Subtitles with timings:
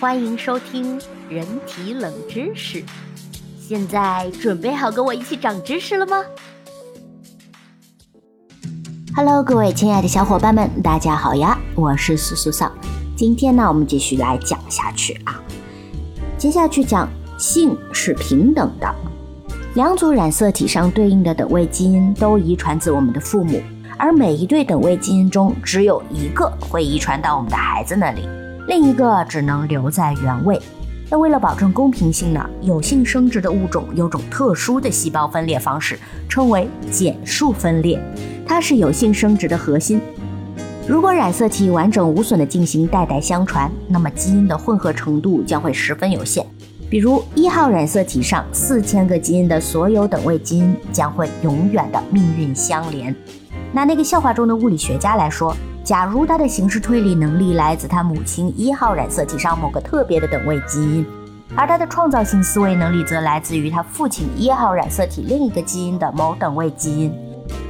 [0.00, 1.00] 欢迎收听
[1.30, 2.82] 人体冷知识。
[3.60, 6.16] 现在准备好跟我一起长知识了吗
[9.14, 11.56] ？Hello，各位亲爱的小伙伴们，大家好呀！
[11.76, 12.72] 我是苏苏桑。
[13.16, 15.40] 今天呢，我们继续来讲下去啊。
[16.36, 17.08] 接下去讲
[17.38, 18.92] 性是平等的，
[19.76, 23.62] 两组染色体上对应的等位基因都遗传自我们的父母，
[23.96, 28.28] 而每一对等位基因中只有一个会遗传到我们的孩子那里。
[28.66, 30.60] 另一个只能留在原位。
[31.10, 35.98] 那为了保证公平性呢，有性生殖的物种有种特殊的细胞分裂方式，
[36.28, 38.02] 称为减数分裂，
[38.46, 40.00] 它是有性生殖的核心。
[40.88, 46.44] 如果染色体完整无损地进行代代相传，那么基因的混合程度将会十分有限。
[46.88, 53.14] 比如一号染色体上四千个基因的所有等位基因将会永远的命运相连。
[53.72, 55.54] 拿那个笑话中的物理学家来说。
[55.84, 61.06] 假如他的形式推理能力来自他母亲一号染色体上某个特别的等位基因，
[61.54, 67.12] 而他的创造性思维能力则来自于他父亲一号染色体另一个基因的某等位基因。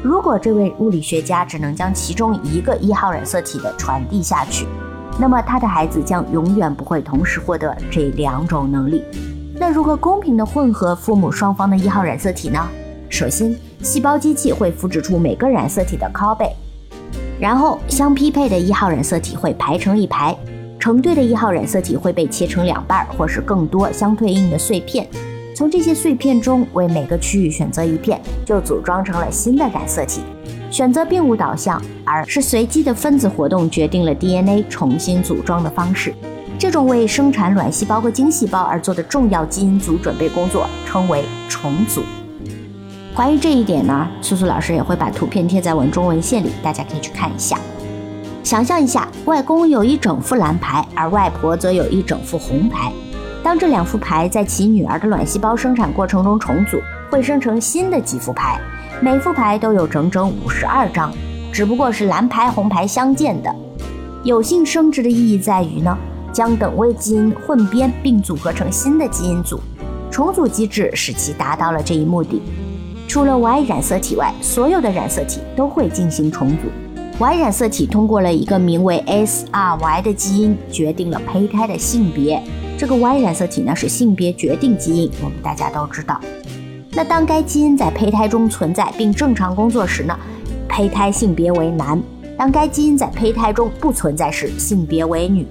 [0.00, 4.64] 如果这位物理学家只能将其中一个一号染色体的传递下去，
[5.18, 9.02] 那么他的孩子将永远不会同时获得这两种能力。
[9.58, 12.64] 那如何公平地混合父母双方的一号染色体呢？
[13.08, 13.52] 首先，
[13.82, 16.54] 细胞机器会复制出每个染色体的拷贝。
[17.40, 20.36] 然后相匹配的一号染色体会排成一排，
[20.78, 25.06] 成对的一号染色体会被切成两半或是更多相对应的碎片，
[25.54, 30.22] 从这些碎片中为每个区域选择一片，就组装成了新的染色体。
[30.70, 36.12] 选择并无导向，而是随机的分子活动决定了 DNA 重新组装的方式。
[36.58, 42.02] 这种为生产卵细胞和精细胞而做的重要基因组准备工作称为重组。
[43.14, 47.56] 关于这一点呢，苏苏老师也会把图片贴在文中文献里，大家可以去看一下。
[48.42, 52.92] 想象一下，外公有一整副蓝牌，而外婆则有一整副红牌。
[53.40, 58.58] 当这两副牌在其女儿的卵细胞生产过程中重组，会生成新的几副牌，
[59.00, 61.12] 每副牌都有整整五十二张，
[61.52, 63.54] 只不过是蓝牌红牌相间的。
[64.24, 65.96] 有性生殖的意义在于呢，
[66.32, 69.60] 将等位基因混编并组合成新的基因组，
[70.10, 72.42] 重组机制使其达到了这一目的。
[73.06, 76.68] 除了 Y 染色体外，所有的染色体都会进行重组。
[77.18, 82.42] Y 染色体通过了一个名为 SRY 的基因，决定了胚胎的性别。
[82.76, 86.20] 这个 Y 染色体呢是性别决定基因，我们大家都知道。
[86.90, 90.18] 那当该基因在胚胎中存在并正常工作时呢，
[90.68, 92.00] 胚胎性别为男；
[92.36, 95.46] 当该基因在胚胎中不存在时，性别为女。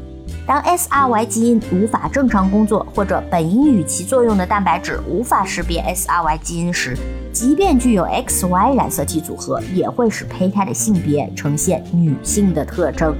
[0.45, 6.97] 当 SRY 基因无法正常工作，或者本应与其作用的蛋白质无法识别 SRY 基因时，
[7.33, 13.15] 即便具有 XY 染色体组合，也会使胚胎的性别呈现女性的特征。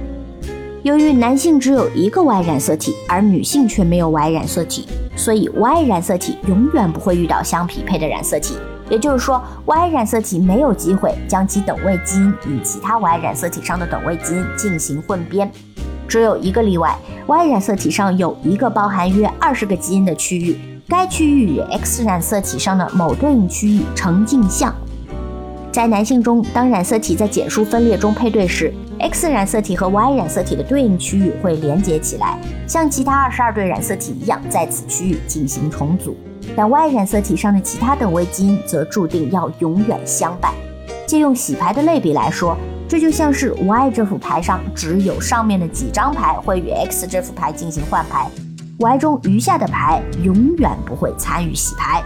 [0.84, 4.86] 由于男性只有一个 Y 染色体，而女性却没有 Y 染色体，
[5.16, 8.54] 所以 Y 染色体永远不会遇到相匹配的染色体。
[8.88, 15.50] 也就是说，Y 染色体没有机会将其等位基因与其他 Y 染色体上的等位基因进行混编。
[16.06, 20.56] 只有一个例外，Y 染色体上有一个包含约二十个基因的区域，
[20.86, 24.74] 该区域与 X 染色体上的某对应区域呈镜像。
[25.72, 36.14] 在男性中，当染色体在减数分裂中配对时，X 染色体和 Y 染色体的对应区域会连接起来，像其他二十二对染色体一样，在此区域进行重组。
[36.54, 40.52] 但 Y 染色体上的其他等位基因则注定要永远相伴。
[41.06, 42.56] 借用洗牌的类比来说。
[42.86, 48.28] 这就像是 Y 这副牌上只有上面的几张牌会与 X 这副牌进行换牌
[48.84, 52.02] ，Y 中余下的牌永远不会参与洗牌。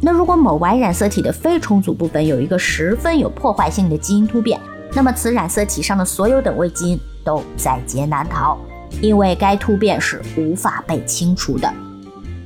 [0.00, 4.60] 那如果某 Y 染色体的非重组部分有一个十分有破坏性的基因突变，
[4.92, 8.58] 那么此染色体上的所有等位基因都在劫难逃，
[9.00, 11.72] 因为该突变是无法被清除的。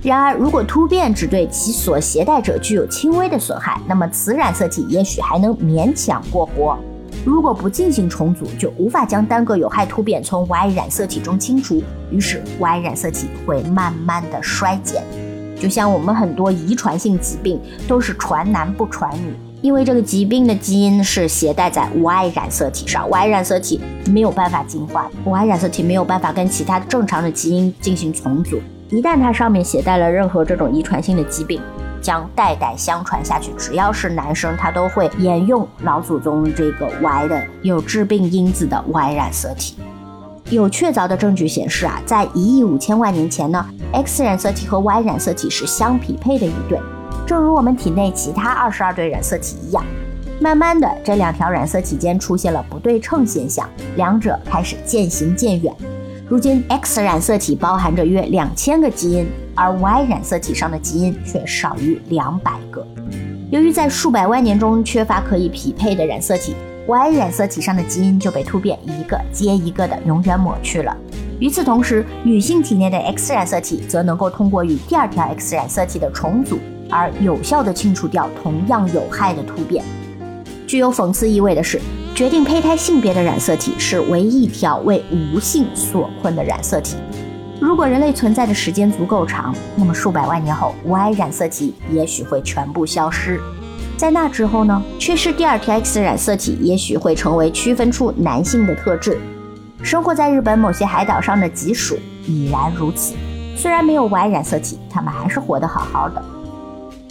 [0.03, 6.79] 然而，如果突变只对其所携带者具有轻微的损害，那么此染色体也许还能勉强过活。
[7.25, 15.03] 如果不进行重组，就无法将单个有害突变从 Y 染色体中清除，于是 Y 染色体会慢慢的衰减。
[15.59, 28.59] 就像我们很多遗传性疾病都是传男不传女，因为这个疾病的基因是携带在 Y 染色体上，Y 染色体没有办法进化，Y 染色体没有办法跟其他正常的基因进行重组。
[28.89, 31.61] 一旦它上面携带了任何这种遗传性的疾病，
[32.01, 39.77] 将代代相传下去，只要是男生，他都会沿用老祖宗这个 Y 的有致病因子的 Y 染色体。
[40.51, 46.81] 有确凿的证据显示啊，在一亿五千万年前呢，X 染色体和 Y 染色体是相匹配的一对，
[47.25, 49.85] 正如我们体内其他二十二对染色体一样。
[50.41, 55.73] 慢慢的，这两条染色体间出现了不对称现象，两者开始渐行渐远。
[56.27, 59.29] 如今，X 染色体包含着约两千个基因，
[59.61, 62.83] 而 Y 染色体上的基因却少于两百个。
[63.51, 66.55] 由于在数百万年中缺乏可以匹配的染色体
[66.87, 70.97] ，Y 染色体上的基因就被突变一个接一个的永远抹去了。
[71.39, 76.59] 与此同时，女性体内的 X 染色体则能够通过与第二条 X 染色体的重组，
[76.89, 79.85] 而有效地清除掉同样有害的突变。
[80.67, 81.79] 具有讽刺意味的是。
[82.13, 86.97] 决定胚胎性别的染色体是唯一一条为无性所困的染色体。
[87.61, 93.39] 如果人类存在的时间足够长，那么数百万年后，Y 染色体也许会全部消失。
[93.99, 94.83] 在那之后呢？
[94.99, 99.21] 缺失第二条 X 染色体也许会成为区分出男性的特质。
[99.83, 103.15] 生活在日本某些海岛上的吉鼠已然如此。
[103.55, 106.23] 虽然没有 Y 染色体，它们还是活得好好的。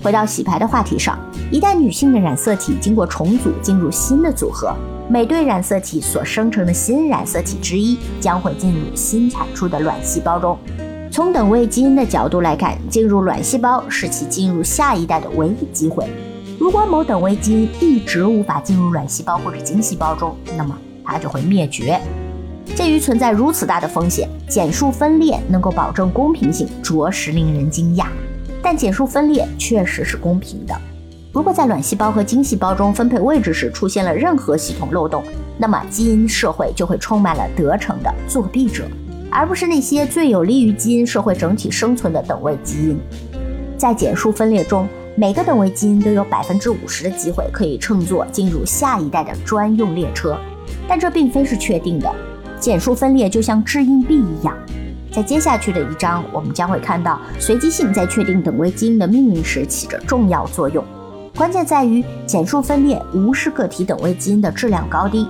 [0.04, 1.16] 回到洗牌的话题上，
[1.52, 4.76] 一旦女性的染色体经过重组进入新的组合。
[5.12, 10.56] 每对染色体所生成的新染色体之一将会进入新产出的卵细胞中。
[11.10, 16.06] 从等位基因的角度来看，进入卵细胞是其进入下一代的唯一机会。
[16.60, 22.00] 如果某等位基因一直无法进入卵细胞或者精细胞中，那么它就会灭绝。
[22.76, 28.06] 鉴于存在如此大的风险，减数分裂能够保证公平性，着实令人惊讶。
[28.62, 30.82] 但减数分裂确实是公平的。
[31.32, 35.24] 如果在卵细胞和精细胞中分配位置时出现了任何系统漏洞，
[35.60, 38.84] 那么基因社会就会充满了得逞的作弊者，
[39.30, 43.00] 而不是那些最有利于基因社会整体生存的等位基因。
[43.78, 50.36] 在减数分裂中，每个等位基因都有百分之五十的机会可以乘坐进入下一代的专用列车，
[50.88, 52.12] 但这并非是确定的。
[52.60, 54.58] 减数分裂就像掷硬币一样，
[55.12, 60.84] 在接下去的一章，我们将会看到随机性在确定等位基因的命运时起着重要作用。
[61.40, 65.26] 关键在于减数分裂无视个体等位基因的质量高低，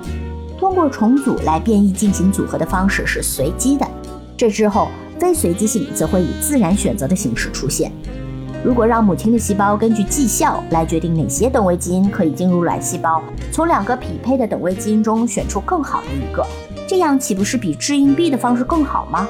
[0.58, 3.88] 通过重组来变异进行组合的方式是随机的。
[4.36, 4.88] 这之后，
[5.20, 7.92] 非随机性则会以自然选择的形式出现。
[8.64, 13.22] 如果让母亲的细胞根据绩效来决定哪些等位基因可以进入卵细胞，
[13.52, 16.44] 从两个匹配的等位基因中选出更好的一个，
[16.88, 19.30] 这样岂不是比掷硬币的方式更好吗？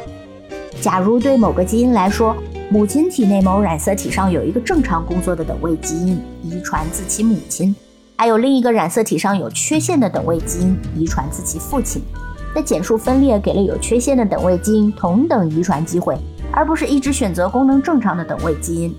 [0.79, 2.33] 假如对某个基因来说，
[2.71, 7.75] 母亲体内某染色体上有一个正常工作的等位基因遗传自其母亲，
[8.16, 12.00] 还有另一个染色体上有缺陷的等位基因遗传自其父亲。
[12.54, 16.16] 那减数分裂给了有缺陷的等位基因同等遗传机会，
[16.51, 18.95] 而不是一直选择功能正常的等位基因。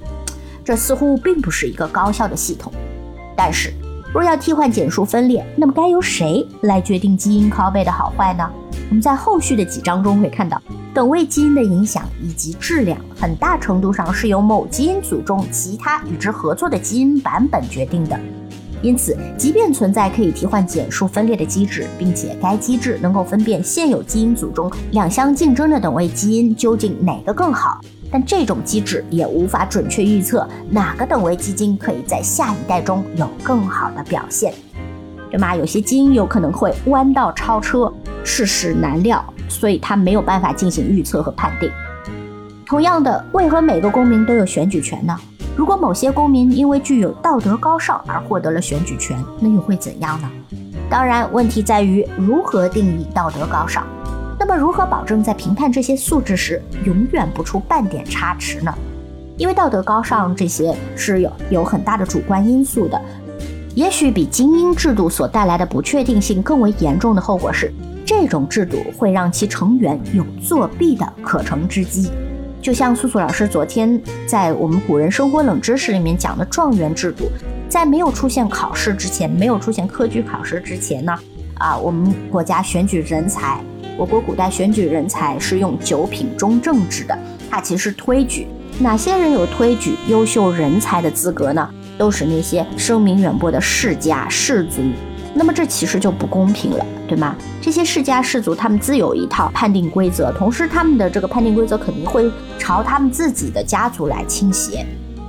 [0.64, 2.72] 这似乎并不是一个高效的系统。
[3.36, 3.72] 但是，
[4.12, 8.50] 若要替换减数分裂，那么该由谁来决定基因拷贝的好坏呢？
[8.88, 10.60] 我们在后续的几章中会看到。
[10.92, 18.18] 等位基因的影响以及质量，很大程度上是由某基因组中其他与之合作的基因版本决定的。
[18.82, 27.80] 因此，即便存在可以替换减数分裂的机制，并且该机制能够分辨现有基因组中两相竞争的等位基因究竟哪个更好，
[28.10, 34.52] 但这种机制也无法准确预测哪个等位基金可以在下一代中有更好的表现。
[35.30, 35.54] 对吗？
[35.54, 37.92] 有些基因有可能会弯道超车，
[38.24, 39.24] 世事难料。
[39.48, 41.68] 所以他没有办法进行预测和判定。
[42.64, 45.16] 同样的，为何每个公民都有选举权呢？
[45.56, 50.30] 如果某些公民因为具有道德高尚而获得了选举权，那又会怎样呢？
[50.88, 53.84] 当然，问题在于如何定义道德高尚。
[54.50, 58.74] 那么，如何保证在评判这些素质时永远不出半点差池呢？
[59.36, 63.00] 因为道德高尚这些是有有很大的主观因素的。
[63.76, 67.72] 也许比精英制度所带来的不确定性更为严重的后果是。
[68.04, 72.10] 这种制度会让其成员有作弊的可乘之机，
[72.60, 77.30] 就像素素老师昨天在我们古人生活冷知识里面讲的状元制度，
[77.68, 81.16] 在没有出现考试之前，没有出现科举考试之前呢，
[81.54, 83.60] 啊，我们国家选举人才，
[84.00, 87.14] 我国古代选举人才是用九品中正制的，
[87.50, 88.46] 它其实推举
[88.78, 91.68] 哪些人有推举优秀人才的资格呢？
[91.98, 94.80] 都是那些声名远播的世家士族。
[95.34, 97.36] 那么这其实就不公平了，对吗？
[97.60, 104.86] 这些世家士族他们自有一套判定规则，同时他们的这个判定规则肯定会朝他们自己的家族来倾斜，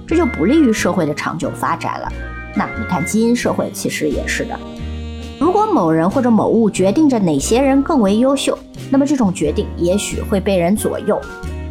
[0.07, 2.09] 这就不利于社会的长久发展了。
[2.55, 4.57] 那你看基因社会其实也是的，
[5.41, 8.55] 如果某人或者某物决定着哪些人更为优秀，
[8.91, 11.19] 那么这种决定也许会被人左右。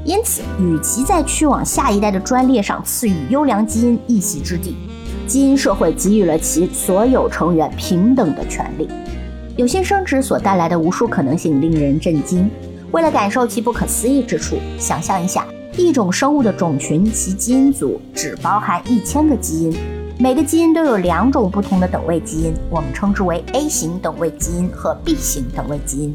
[0.05, 4.75] 因此，与其在去往下一代的专列上赐予优良基因一席之地。
[5.25, 8.89] 基因社会给予了其所有成员平等的权利，
[9.55, 12.51] 有性生殖所带来的无数可能性令人震惊。
[12.91, 15.47] 为了感受其不可思议之处，想象一下，
[15.77, 19.77] 一种生物的种群，其基因组只包含一千个基因，
[20.23, 26.15] 每个基因都有两种不同的等位基因，我们称之为 A 型等位基因和 B 型等位基因。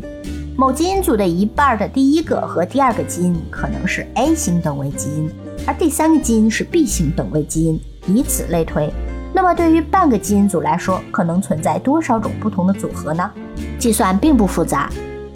[0.56, 5.32] 某基因组的一半的第一个和第二个基因可能是 A 型等位基因，
[5.66, 8.94] 而第三个基因是 B 型等位基因，以此类推。
[9.34, 13.32] 那么对于半个基因组来说，可能存在多少种不同的组合呢？
[13.80, 14.88] 计算并不复杂。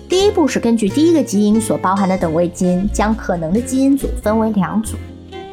[0.07, 4.95] 第一步是根据第一个基因所包含的等位基因，将可能的基因组分为两组，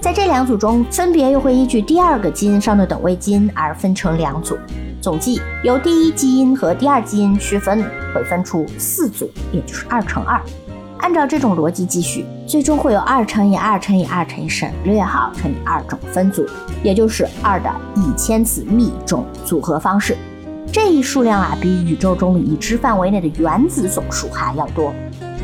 [0.06, 4.56] 在这两组中，分别又会依据第二个基因上的等位基因而分成两组。
[5.00, 7.84] 总计由第一基因和第二基因区分，
[8.14, 10.40] 会分出四组，也就是二乘二。
[10.98, 16.46] 按照这种逻辑继续，最终会有二乘以二乘以二乘以省略号乘以二种分组，
[16.84, 20.16] 也就是二的一千次幂种组合方式。
[20.70, 24.94] 这一数量啊，比宇宙中已知范围内的原子总数还要多。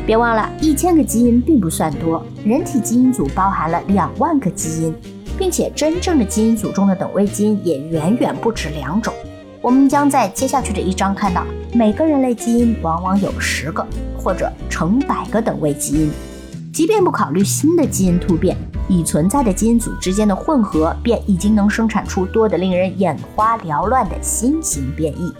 [0.05, 4.93] 别忘了，一千个基因并不算多，人体基因组包含了两万个基因，
[5.37, 9.13] 并且真正的基因组中的等位基因也远远不止两种。
[9.61, 13.85] 我们将在接下去的一章看到，每个人类基因往往有十个
[14.17, 16.11] 或者成百个等位基因。
[16.73, 18.57] 即便不考虑新的基因突变，
[18.89, 25.31] 已存在的基因组之间的混合，便已经能生产出多得令人眼花缭乱的新型变异。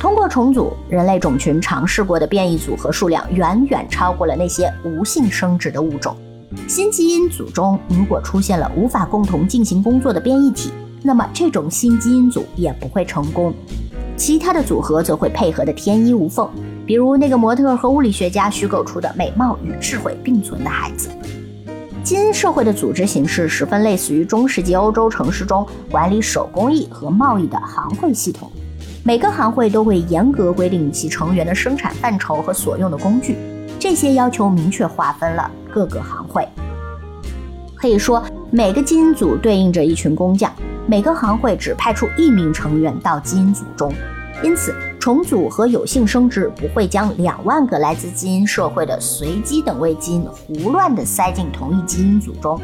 [0.00, 6.16] 通过重组，人类种群尝试过的变异组合数量远远超过了那些无性生殖的物种。
[6.68, 10.70] 新基因组中如果出现了无法共同进行工作的变异体，
[11.02, 13.52] 那么这种新基因组也不会成功，
[14.16, 16.48] 其他的组合则会配合的天衣无缝。
[16.86, 21.08] 比如那个模特和物理学家虚构出的美貌与智慧并存的孩子。
[22.04, 28.50] 基因社会的组织形式十分类似于中世纪欧洲城市中管理手工艺和贸易的行会系统，
[29.08, 33.38] 每个行会都会严格规定其成员的生产范畴和所用的工具，
[33.78, 36.46] 这些要求明确划分了各个行会。
[37.74, 40.52] 可以说，每个基因组对应着一群工匠。
[40.86, 43.90] 每个行会只派出一名成员到基因组中，
[44.42, 52.60] 因此重组和有性生殖不会将两万个来自基因社会的随机等位基因胡乱地塞进同一基因组中。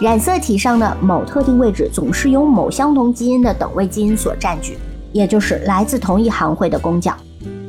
[0.00, 4.78] 染色体上的某特定位置总是由某相同基因的等位基因所占据，
[5.12, 7.16] 也就是来自同一行会的工匠。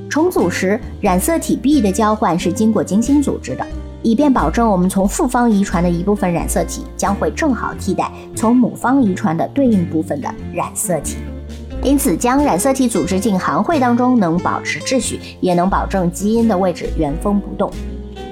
[0.09, 3.65] 重组时，染色体 B 的交换是经过精心组织的。
[4.05, 11.15] 以便保证我们从父方遗传的一部分染色体将会正好替代从母方遗传的对应部分的染色体，
[11.81, 17.71] 因此将染色体组织进行会当中能保持秩序，也能保证基因的位置原封不动。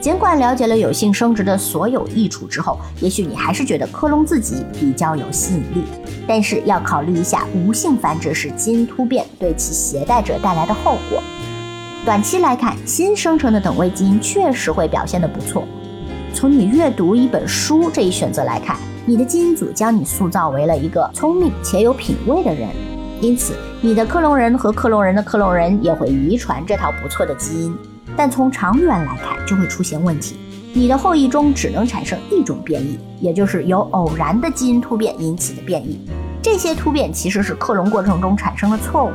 [0.02, 5.84] 尽管了解了有性生殖的所有益处之后，也许你还是觉得克隆自己比较有吸引力，
[6.28, 11.22] 但是要考虑一下无性繁殖时基因突变对其携带者带来的后果。
[12.04, 15.68] 短期来看，新生成的等位基因确实会表现得不错。
[16.34, 22.70] 从你阅读一本书这一选择来看，你的基因组将你塑造为了一个聪明且有品味的人，
[23.22, 27.78] 因此你的克隆人和克隆人的克隆人也会遗传这套不错的基因。
[28.16, 30.38] 但从长远来看，就会出现问题。
[30.74, 36.00] 你的后裔中只能产生一种变异，也就是由偶然的基因突变引起的变异。
[36.42, 39.12] 这些突变其实是克隆过程中产生的错误。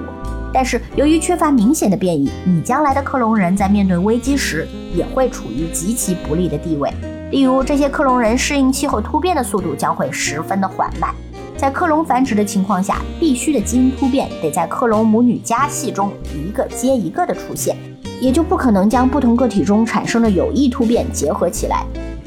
[0.53, 6.91] 但是由于缺乏明显的变异，你将来的克隆人在面对危机时也会处于极其不利的地位。
[7.31, 11.15] 例如，这些克隆人适应气候突变的速度将会十分的缓慢。
[11.57, 17.77] 在克隆繁殖的情况下，必须的基因突变得在克隆母女家系中一个接一个的出现，
[18.21, 21.85] 也就不可能将不同个体中产生的有益突变结合起来。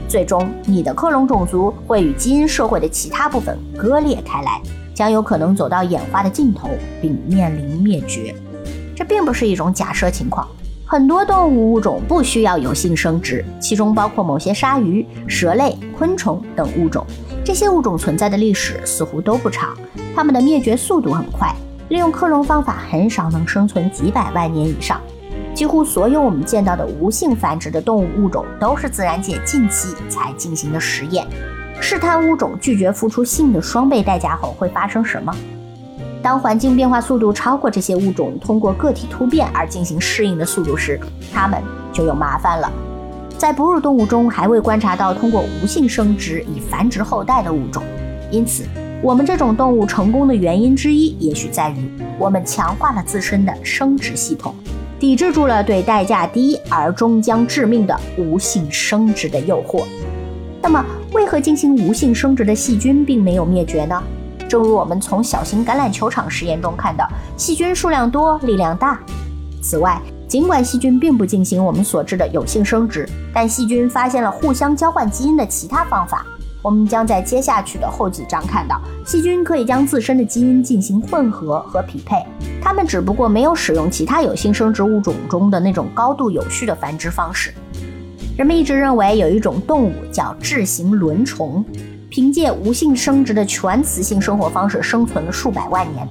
[0.08, 4.62] 最终，你的克隆种族会与基因社会的其他部分割裂开来。
[4.92, 6.70] 将有可能走到演化的尽头，
[7.02, 8.36] 并面临灭绝。
[8.94, 10.46] 这并不是一种假设情况。
[10.86, 17.06] 很多动物物种不需要有性生殖，其中包括某些鲨鱼、蛇类、昆虫等物种。
[17.46, 19.74] 这些物种存在的历史似乎都不长，
[20.14, 21.56] 它们的灭绝速度很快。
[21.88, 25.00] 利用克隆方法很少能生存几百万年以上。
[25.60, 31.28] 几乎所有我们见到的无性繁殖的动物物种，都是自然界近期才进行的实验。
[31.82, 35.36] 试探物种拒绝付出性的双倍代价后会发生什么？
[36.24, 40.98] 当环境变化速度超过这些物种通过个体突变而进行适应的速度时，
[41.34, 41.62] 它们
[41.92, 42.72] 就有麻烦了。
[43.38, 47.84] 在哺乳动物中，还未观察到通过无性生殖以繁殖后代的物种。
[48.32, 48.64] 因此，
[49.04, 54.56] 我们这种动物成功的原因之一，也许在于我们强化了自身的生殖系统，
[55.00, 59.86] 抵制住了对代价低而终将致命的无性生殖的诱惑。
[60.62, 64.04] 那么，为何进行无性生殖的细菌并没有灭绝呢？
[64.50, 69.00] 正如我们从小型橄榄球场实验中看到，细菌数量多，力量大。
[69.62, 76.26] 此外，尽管细菌并不进行我们所知的有性生殖，但细菌发现了互相交换基因的其他方法，
[76.62, 82.26] 我们将在接下去的后几章看到，细菌可以将自身的基因进行混合和匹配，
[82.62, 87.54] 它们只不过没有使用其他有性生殖物种中的那种高度有序的繁殖方式。
[88.38, 91.64] 人们一直认为有一种动物叫智形轮虫，
[92.10, 96.08] 凭借无性生殖的全雌性生活方式生存了数百万年。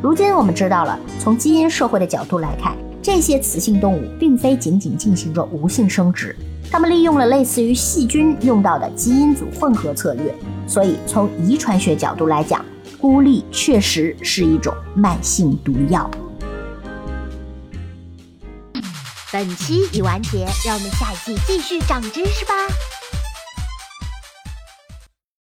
[0.00, 6.34] 如今我们知道了，从基因社会的角度来看，这些雌性动物并非仅仅进行着无性生殖。
[6.72, 10.34] 他们利用了类似于细菌用到的基因组混合策略，
[10.66, 12.64] 所以从遗传学角度来讲，
[12.98, 16.10] 孤立确实是一种慢性毒药。
[19.30, 22.54] 本期已完结，让我们下一季继续长知识吧。